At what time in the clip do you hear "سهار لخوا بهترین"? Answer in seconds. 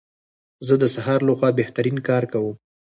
0.95-1.97